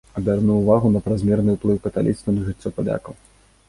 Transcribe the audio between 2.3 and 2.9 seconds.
на жыццё